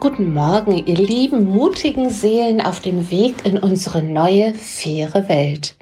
[0.00, 5.76] Guten Morgen, ihr lieben, mutigen Seelen auf dem Weg in unsere neue, faire Welt.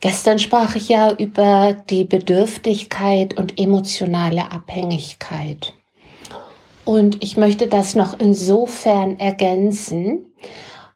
[0.00, 5.72] Gestern sprach ich ja über die Bedürftigkeit und emotionale Abhängigkeit.
[6.84, 10.34] Und ich möchte das noch insofern ergänzen,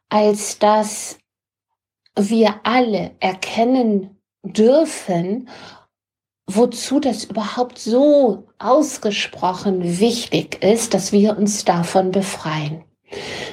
[0.09, 1.17] als dass
[2.17, 5.47] wir alle erkennen dürfen,
[6.55, 12.83] wozu das überhaupt so ausgesprochen wichtig ist, dass wir uns davon befreien.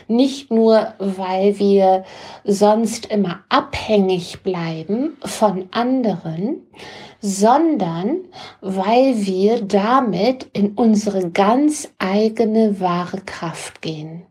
[0.09, 2.05] Nicht nur, weil wir
[2.45, 6.66] sonst immer abhängig bleiben von anderen,
[7.20, 8.20] sondern
[8.60, 14.27] weil wir damit in unsere ganz eigene wahre Kraft gehen.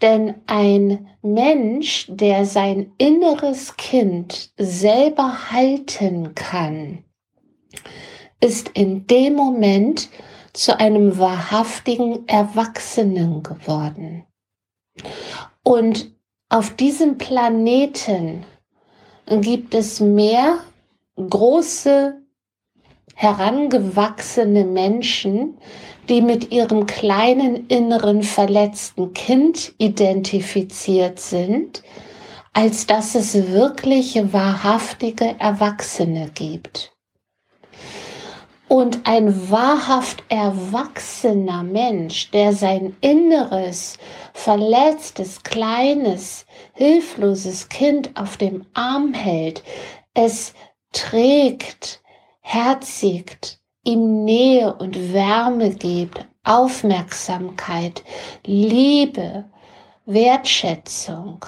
[0.00, 7.04] Denn ein Mensch, der sein inneres Kind selber halten kann,
[8.40, 10.08] ist in dem Moment
[10.52, 14.24] zu einem wahrhaftigen Erwachsenen geworden.
[15.62, 16.12] Und
[16.48, 18.44] auf diesem Planeten
[19.26, 20.58] gibt es mehr
[21.16, 22.22] große,
[23.14, 25.58] herangewachsene Menschen,
[26.08, 31.82] die mit ihrem kleinen inneren verletzten Kind identifiziert sind,
[32.52, 36.96] als dass es wirklich wahrhaftige Erwachsene gibt.
[38.68, 43.96] Und ein wahrhaft erwachsener Mensch, der sein inneres,
[44.34, 49.62] verletztes, kleines, hilfloses Kind auf dem Arm hält,
[50.12, 50.52] es
[50.92, 52.02] trägt,
[52.40, 58.04] herzigt, ihm Nähe und Wärme gibt, Aufmerksamkeit,
[58.44, 59.44] Liebe,
[60.04, 61.44] Wertschätzung.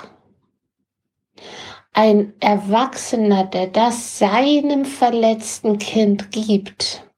[1.92, 7.09] Ein Erwachsener, der das seinem verletzten Kind gibt,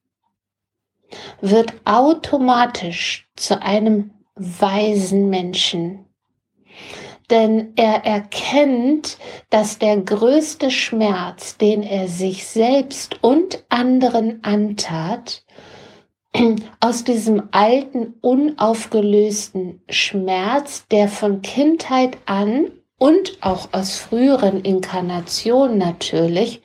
[1.41, 6.07] wird automatisch zu einem weisen Menschen.
[7.31, 9.19] Denn er erkennt,
[9.49, 15.45] dass der größte Schmerz, den er sich selbst und anderen antat,
[16.81, 26.63] aus diesem alten, unaufgelösten Schmerz, der von Kindheit an und auch aus früheren Inkarnationen natürlich,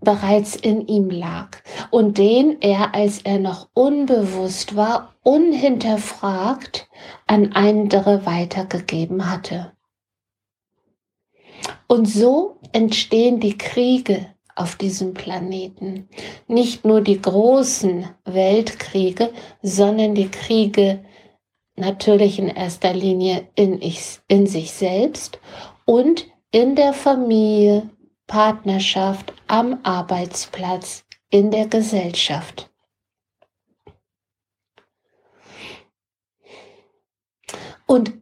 [0.00, 1.58] bereits in ihm lag
[1.90, 6.88] und den er, als er noch unbewusst war, unhinterfragt
[7.26, 9.72] an andere weitergegeben hatte.
[11.88, 16.08] Und so entstehen die Kriege auf diesem Planeten.
[16.48, 21.04] Nicht nur die großen Weltkriege, sondern die Kriege
[21.76, 25.38] natürlich in erster Linie in, ich, in sich selbst
[25.84, 27.90] und in der Familie,
[28.26, 32.70] Partnerschaft, am Arbeitsplatz, in der Gesellschaft.
[37.86, 38.14] Und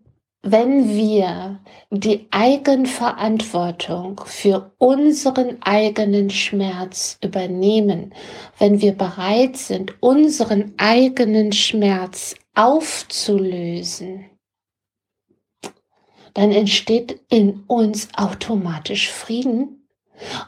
[0.42, 8.14] wenn wir die Eigenverantwortung für unseren eigenen Schmerz übernehmen,
[8.58, 14.26] wenn wir bereit sind, unseren eigenen Schmerz aufzulösen,
[16.34, 19.83] dann entsteht in uns automatisch Frieden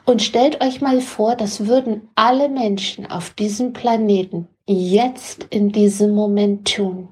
[0.05, 6.15] und stellt euch mal vor, das würden alle Menschen auf diesem Planeten jetzt in diesem
[6.15, 7.09] Moment tun.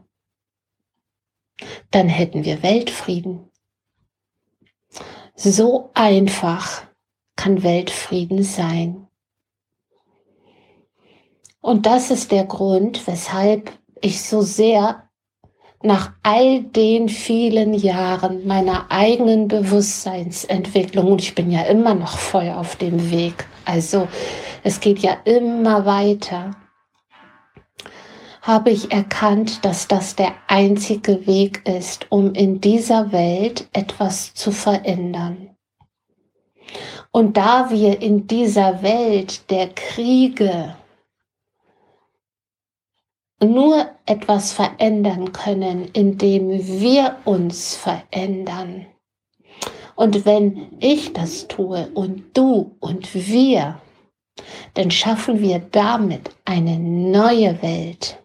[1.91, 3.51] Dann hätten wir Weltfrieden.
[5.37, 6.83] So einfach
[7.37, 9.09] kann Weltfrieden sein.
[11.61, 15.04] Und das ist der Grund, weshalb ich so sehr
[15.84, 22.49] nach all den vielen Jahren meiner eigenen Bewusstseinsentwicklung, und ich bin ja immer noch voll
[22.49, 24.09] auf dem Weg, also
[24.62, 26.53] es geht ja immer weiter,
[28.41, 34.53] habe ich erkannt, dass das der einzige Weg ist, um in dieser Welt etwas zu
[34.53, 35.50] verändern.
[37.11, 40.76] Und da wir in dieser Welt der Kriege,
[43.44, 48.87] nur etwas verändern können, indem wir uns verändern.
[49.96, 53.81] Und wenn ich das tue und du und wir,
[54.75, 58.19] dann schaffen wir damit eine neue Welt.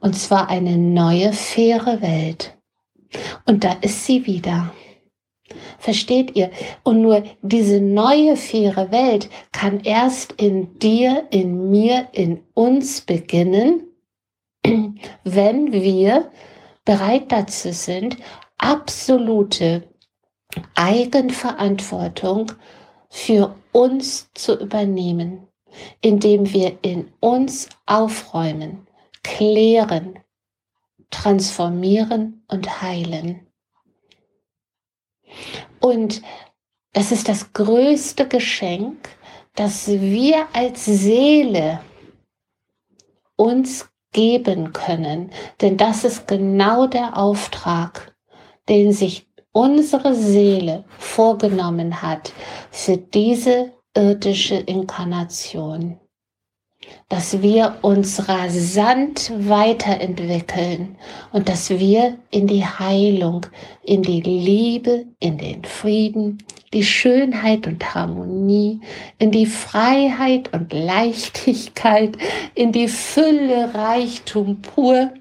[0.00, 2.56] Und zwar eine neue, faire Welt.
[3.46, 4.72] Und da ist sie wieder.
[5.78, 6.50] Versteht ihr?
[6.82, 13.91] Und nur diese neue, faire Welt kann erst in dir, in mir, in uns beginnen,
[15.24, 16.30] wenn wir
[16.84, 18.16] bereit dazu sind,
[18.58, 19.88] absolute
[20.74, 22.52] Eigenverantwortung
[23.10, 25.48] für uns zu übernehmen,
[26.00, 28.86] indem wir in uns aufräumen,
[29.22, 30.18] klären,
[31.10, 33.46] transformieren und heilen.
[35.80, 36.22] Und
[36.92, 39.08] das ist das größte Geschenk,
[39.54, 41.80] das wir als Seele
[43.36, 45.30] uns geben können.
[45.60, 48.14] Denn das ist genau der Auftrag,
[48.68, 52.32] den sich unsere Seele vorgenommen hat
[52.70, 55.98] für diese irdische Inkarnation
[57.08, 60.96] dass wir uns rasant weiterentwickeln
[61.32, 63.46] und dass wir in die Heilung,
[63.82, 66.38] in die Liebe, in den Frieden,
[66.72, 68.80] die Schönheit und Harmonie,
[69.18, 72.16] in die Freiheit und Leichtigkeit,
[72.54, 75.12] in die Fülle, Reichtum pur,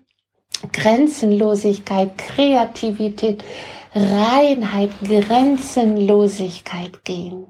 [0.71, 3.43] Grenzenlosigkeit, Kreativität,
[3.93, 7.47] Reinheit, Grenzenlosigkeit gehen.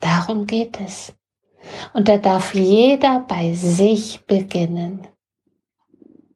[0.00, 1.12] Darum geht es.
[1.92, 5.08] Und da darf jeder bei sich beginnen,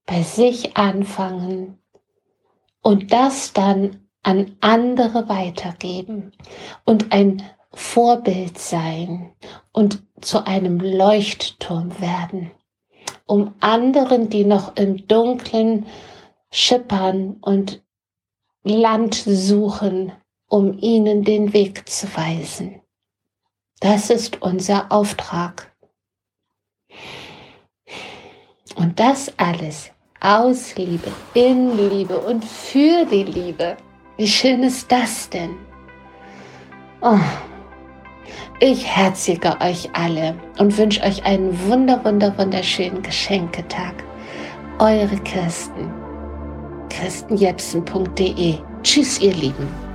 [0.05, 1.79] bei sich anfangen
[2.83, 6.33] und das dann an andere weitergeben
[6.85, 7.43] und ein
[7.75, 9.33] Vorbild sein
[9.73, 12.51] und zu einem Leuchtturm werden,
[13.27, 15.87] um anderen, die noch im Dunkeln
[16.51, 17.83] schippern und
[18.63, 20.13] Land suchen,
[20.49, 22.81] um ihnen den Weg zu weisen.
[23.81, 25.75] Das ist unser Auftrag.
[28.77, 29.91] Und das alles
[30.21, 33.77] aus Liebe, in Liebe und für die Liebe.
[34.19, 35.57] Wie schön ist das denn?
[37.01, 37.19] Oh,
[38.61, 44.05] ich herzige euch alle und wünsche euch einen wunder, wunder, wunderschönen Geschenketag.
[44.79, 45.91] Eure Kirsten.
[46.91, 49.92] kirstenjepsen.de Tschüss, ihr Lieben.